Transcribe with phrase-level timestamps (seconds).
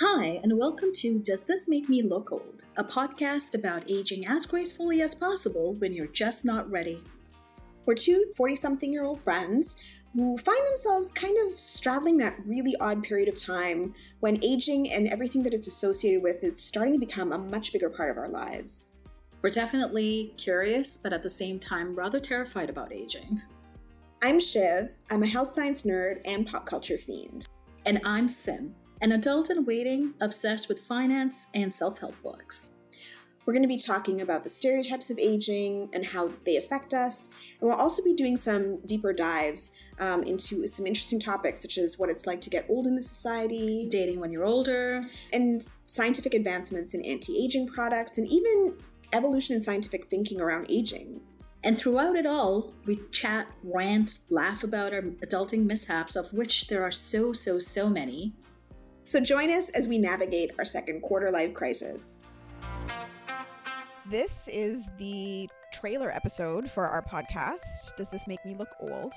[0.00, 2.66] Hi, and welcome to Does This Make Me Look Old?
[2.76, 7.02] A podcast about aging as gracefully as possible when you're just not ready.
[7.84, 9.76] We're two 40 something year old friends
[10.14, 15.08] who find themselves kind of straddling that really odd period of time when aging and
[15.08, 18.28] everything that it's associated with is starting to become a much bigger part of our
[18.28, 18.92] lives.
[19.42, 23.42] We're definitely curious, but at the same time, rather terrified about aging.
[24.22, 27.48] I'm Shiv, I'm a health science nerd and pop culture fiend.
[27.84, 32.70] And I'm Sim, an adult in waiting obsessed with finance and self help books.
[33.46, 37.30] We're going to be talking about the stereotypes of aging and how they affect us.
[37.60, 41.98] And we'll also be doing some deeper dives um, into some interesting topics, such as
[41.98, 45.00] what it's like to get old in the society, dating when you're older,
[45.32, 48.76] and scientific advancements in anti aging products, and even
[49.14, 51.22] evolution in scientific thinking around aging.
[51.64, 56.82] And throughout it all, we chat, rant, laugh about our adulting mishaps, of which there
[56.82, 58.34] are so, so, so many.
[59.08, 62.22] So join us as we navigate our second quarter life crisis.
[64.10, 69.14] This is the trailer episode for our podcast, Does This Make Me Look Old?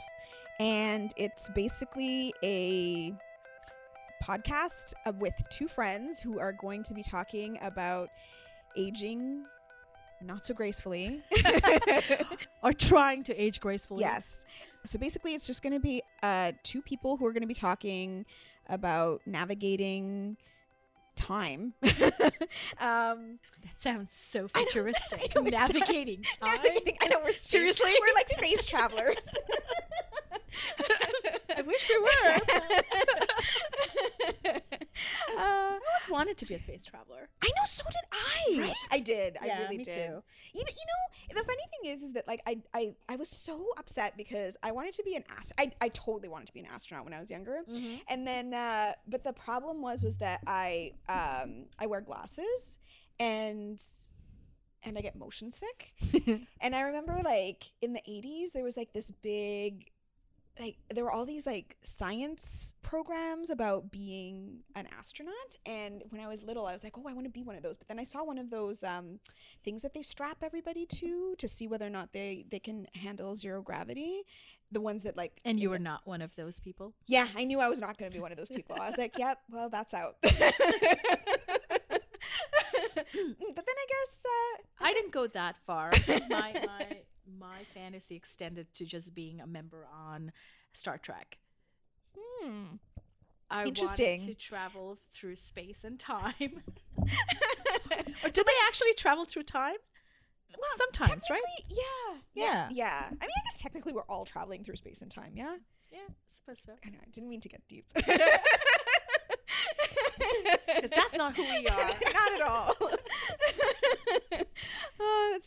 [0.62, 3.14] And it's basically a
[4.24, 8.08] podcast with two friends who are going to be talking about
[8.78, 9.44] aging
[10.24, 11.22] not so gracefully
[12.64, 14.02] or trying to age gracefully.
[14.02, 14.46] Yes.
[14.86, 17.54] So basically, it's just going to be uh, two people who are going to be
[17.54, 18.26] talking
[18.68, 20.38] about navigating
[21.16, 21.74] time.
[22.80, 25.32] um, that sounds so futuristic.
[25.36, 26.56] I know, I know navigating time.
[26.56, 29.24] Navigating, I know we're seriously we're like space travelers.
[31.56, 32.38] I wish we were.
[34.46, 34.60] uh,
[35.38, 37.30] I always wanted to be a space traveler.
[37.42, 38.62] I know, so did I.
[38.68, 38.76] Right?
[38.92, 39.38] I did.
[39.44, 39.94] Yeah, I really me did.
[39.94, 40.24] too.
[40.54, 40.86] Even you
[41.36, 44.58] know, the funny thing is, is that like I, I, I was so upset because
[44.64, 45.74] I wanted to be an astronaut.
[45.82, 47.96] I, I totally wanted to be an astronaut when I was younger, Mm-hmm.
[48.10, 52.78] and then, uh, but the problem was, was that I, um, I wear glasses,
[53.20, 53.82] and
[54.84, 55.94] and I get motion sick.
[56.62, 59.92] and I remember like in the 80s there was like this big
[60.60, 66.28] like there were all these like science programs about being an astronaut and when I
[66.28, 68.00] was little I was like, "Oh, I want to be one of those." But then
[68.00, 69.20] I saw one of those um
[69.64, 73.36] things that they strap everybody to to see whether or not they they can handle
[73.36, 74.24] zero gravity.
[74.72, 76.94] The ones that like And you were not one of those people.
[77.08, 78.78] yeah, I knew I was not going to be one of those people.
[78.80, 80.36] I was like, "Yep, well, that's out." but
[83.66, 85.92] then I guess uh, I didn't go that far.
[86.30, 86.86] my my
[87.40, 90.32] my fantasy extended to just being a member on
[90.74, 91.38] Star Trek.
[92.18, 92.76] hmm.
[93.50, 94.20] I Interesting.
[94.20, 96.64] wanted to travel through space and time.
[96.98, 99.76] or did they actually travel through time?
[100.58, 101.42] Well, Sometimes, right?
[101.58, 102.70] technically, Yeah, Yeah.
[102.72, 103.04] yeah.
[103.08, 105.32] I mean, I guess technically we're all traveling through space and time.
[105.36, 105.56] Yeah.
[105.92, 106.74] Yeah, I suppose so.
[106.86, 106.98] I know.
[107.06, 107.86] I didn't mean to get deep.
[110.74, 111.88] Because that's not who we are.
[112.14, 112.76] not at all.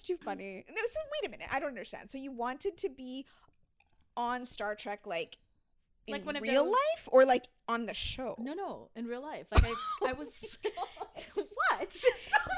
[0.05, 0.65] Oh, too funny.
[0.69, 1.49] No, so wait a minute.
[1.51, 2.11] I don't understand.
[2.11, 3.27] So you wanted to be
[4.17, 5.39] on Star Trek, like
[6.07, 8.37] in Like of real those- life, or like on the show?
[8.39, 9.47] No, no, in real life.
[9.51, 10.29] Like I, I was.
[11.37, 11.97] Oh what?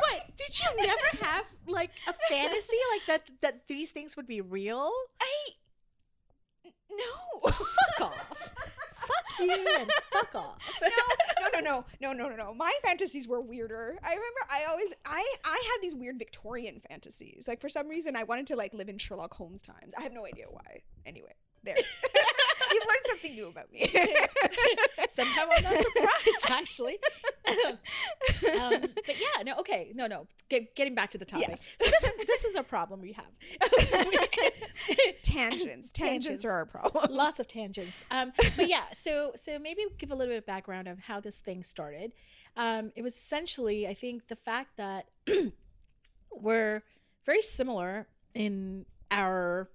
[0.00, 0.36] What?
[0.36, 3.30] Did you never have like a fantasy like that?
[3.42, 4.90] That these things would be real?
[5.20, 5.50] I
[6.90, 7.50] no.
[7.50, 8.54] Fuck off.
[8.98, 10.78] Fuck you and fuck off.
[10.82, 10.88] no,
[11.52, 12.54] no, no, no, no, no, no.
[12.54, 13.98] My fantasies were weirder.
[14.02, 17.46] I remember I always I I had these weird Victorian fantasies.
[17.48, 19.92] Like for some reason I wanted to like live in Sherlock Holmes times.
[19.98, 20.82] I have no idea why.
[21.04, 21.76] Anyway, there.
[22.72, 23.86] You've learned something new about me.
[25.10, 26.98] Somehow I'm not surprised, actually.
[28.60, 30.26] um, but yeah, no, okay, no, no.
[30.48, 31.48] Get, getting back to the topic.
[31.48, 31.66] Yes.
[31.80, 33.26] So this is this is a problem we have.
[35.22, 35.22] tangents.
[35.22, 36.44] Tangents Tangents.
[36.44, 37.14] are our problem.
[37.14, 38.04] Lots of tangents.
[38.10, 41.38] Um, but yeah, so so maybe give a little bit of background of how this
[41.38, 42.12] thing started.
[42.56, 45.06] Um, it was essentially, I think, the fact that
[46.32, 46.82] we're
[47.24, 49.68] very similar in our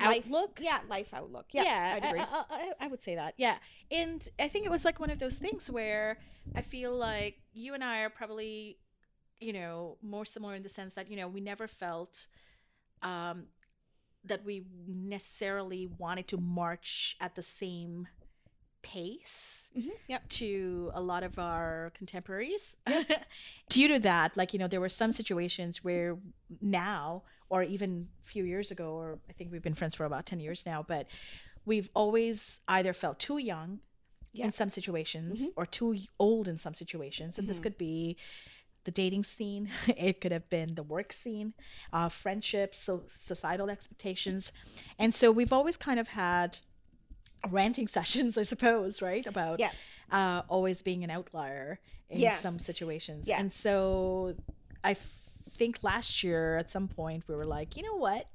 [0.00, 0.58] Life- outlook.
[0.62, 1.46] Yeah, life outlook.
[1.52, 2.20] Yeah, I'd I- agree.
[2.20, 3.34] I, I, I would say that.
[3.36, 3.56] Yeah,
[3.90, 6.18] and I think it was like one of those things where
[6.54, 8.78] I feel like you and I are probably,
[9.40, 12.26] you know, more similar in the sense that you know we never felt
[13.02, 13.44] um,
[14.24, 18.08] that we necessarily wanted to march at the same
[18.92, 20.28] pace Mhm, Yep.
[20.40, 22.76] to a lot of our contemporaries.
[23.68, 26.16] Due to that, like, you know, there were some situations where
[26.60, 30.24] now, or even a few years ago, or I think we've been friends for about
[30.26, 31.06] 10 years now, but
[31.66, 33.80] we've always either felt too young
[34.32, 34.46] Yeah.
[34.46, 35.52] in some situations Mhm.
[35.56, 37.38] or too old in some situations.
[37.38, 37.62] And this Mhm.
[37.64, 38.16] could be
[38.84, 39.64] the dating scene,
[40.08, 41.52] it could have been the work scene,
[41.92, 44.50] uh, friendships, so societal expectations.
[44.98, 46.60] And so we've always kind of had
[47.50, 49.26] ranting sessions, I suppose, right?
[49.26, 49.72] About Yeah.
[50.10, 51.80] uh, always being an outlier
[52.10, 52.40] in Yes.
[52.40, 53.28] some situations.
[53.28, 53.38] Yeah.
[53.40, 54.34] And so
[54.82, 55.20] I f-
[55.50, 58.26] think last year at some point we were like, you know what?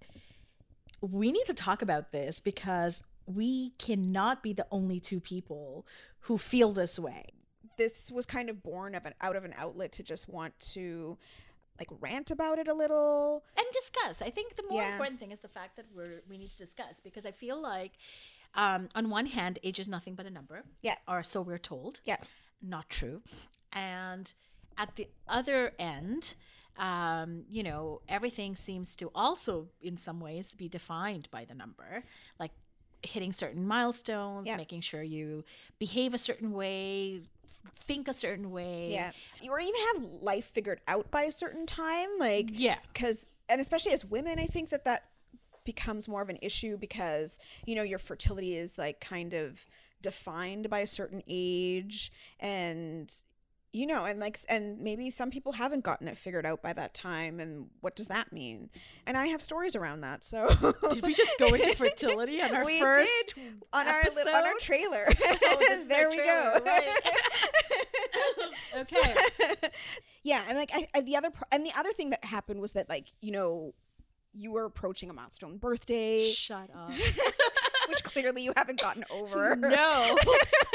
[1.02, 5.86] We need to talk about this because we cannot be the only two people
[6.22, 7.26] who feel this way.
[7.78, 11.18] this was kind of born of an out of an outlet to just want to
[11.80, 13.44] like rant about it a little.
[13.58, 14.22] and discuss.
[14.22, 14.92] I think the more Yeah.
[14.92, 17.94] important thing is the fact that we're we need to discuss because I feel like
[18.56, 20.64] um, on one hand, age is nothing but a number.
[20.82, 20.96] Yeah.
[21.08, 22.00] Or so we're told.
[22.06, 22.18] Yeah.
[22.62, 23.22] Not true.
[23.72, 24.32] And
[24.78, 26.36] at the other end,
[26.78, 32.04] um, you know, everything seems to also in some ways be defined by the number.
[32.40, 32.52] Like
[33.04, 34.56] hitting certain milestones, Yeah.
[34.58, 35.44] making sure you
[35.80, 37.22] behave a certain way,
[37.82, 38.92] think a certain way.
[38.92, 39.12] Yeah.
[39.50, 42.08] Or even have life figured out by a certain time.
[42.18, 42.78] Like, Yeah.
[42.94, 45.10] because, and especially as women, I think that that
[45.66, 49.66] becomes more of an issue because, you know, your fertility is like kind of
[50.02, 52.12] defined by a certain age.
[52.40, 53.14] And,
[53.72, 56.94] you know, and like, and maybe some people haven't gotten it figured out by that
[56.94, 57.40] time.
[57.40, 58.70] And what does that mean?
[59.08, 60.24] And I have stories around that.
[60.24, 60.48] So,
[60.92, 63.64] Did we just go into fertility on our We first did.
[63.74, 65.08] on our li- on our trailer.
[65.46, 66.66] Oh, there our we trailer, go.
[66.66, 66.90] right.
[68.78, 69.70] okay.
[70.24, 72.90] yeah, and like I, I, the other and the other thing that happened was that
[72.90, 73.74] like you know
[74.34, 76.92] you were approaching a milestone birthday, Shut up.
[77.90, 79.56] which clearly you haven't gotten over.
[79.64, 80.16] No,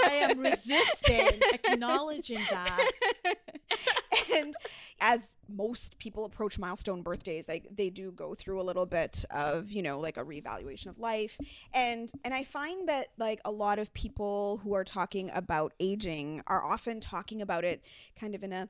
[0.04, 2.90] I am resisting acknowledging that.
[4.34, 4.54] and
[5.00, 9.70] as most people approach milestone birthdays like they do go through a little bit of
[9.70, 11.38] you know like a reevaluation of life
[11.72, 16.42] and and i find that like a lot of people who are talking about aging
[16.46, 17.82] are often talking about it
[18.18, 18.68] kind of in a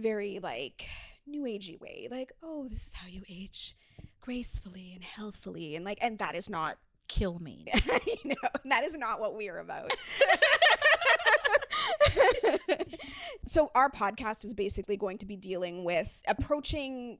[0.00, 0.86] very like
[1.26, 3.76] new agey way like oh this is how you age
[4.20, 6.78] gracefully and healthfully and like and that is not
[7.10, 7.64] Kill me.
[8.06, 9.92] you know, that is not what we are about.
[13.46, 17.18] so our podcast is basically going to be dealing with approaching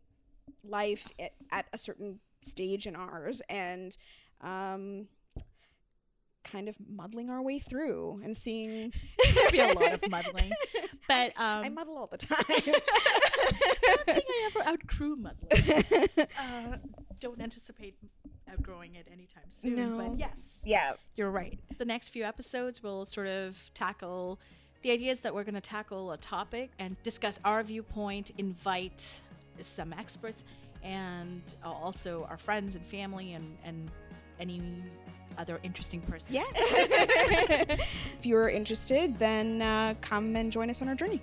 [0.62, 3.96] life at, at a certain stage in ours and
[4.42, 5.08] um
[6.44, 8.92] kind of muddling our way through and seeing
[9.34, 10.52] There'll be a lot of muddling,
[11.10, 12.38] but um, I muddle all the time.
[12.48, 12.60] I
[13.84, 16.14] don't think I ever outgrew muddling.
[16.38, 16.76] Uh,
[17.18, 17.94] don't anticipate
[18.50, 19.74] outgrowing it anytime soon.
[19.76, 19.96] No.
[19.98, 20.92] But yes, yeah.
[21.16, 21.58] you're right.
[21.78, 24.38] The next few episodes will sort of tackle
[24.82, 29.20] the idea is that we're going to tackle a topic and discuss our viewpoint, invite
[29.60, 30.44] some experts,
[30.82, 33.90] and also our friends and family and, and
[34.38, 34.62] any
[35.36, 36.34] other interesting person.
[36.34, 36.44] Yeah.
[38.20, 41.22] If you're interested, then uh, come and join us on our journey.